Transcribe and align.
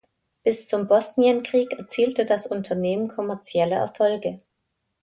Bis 0.43 0.67
zum 0.67 0.87
Bosnienkrieg 0.87 1.73
erzielte 1.73 2.25
das 2.25 2.47
Unternehmen 2.47 3.07
kommerzielle 3.07 3.75
Erfolge. 3.75 4.39